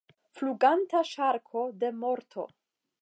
[0.37, 2.47] Fluganta ŝarko de morto!